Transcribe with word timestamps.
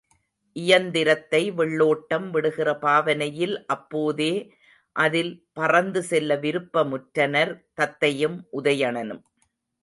இயந்திரத்தை 0.55 1.41
வெள்ளோட்டம் 1.57 2.25
விடுகிற 2.29 2.69
பாவனையில் 2.77 3.53
அப்போதே 3.65 4.31
அதில் 4.95 5.31
பறந்து 5.53 6.03
செல்ல 6.03 6.37
விருப்பமுற்றனர் 6.37 7.53
தத்தையும் 7.77 8.39
உதயணனும். 8.59 9.23